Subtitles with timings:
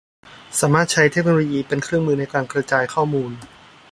[0.59, 3.31] สามารถใช้เทคโนโลยีเป็นเครื่องมือในการกระจายข้อมูล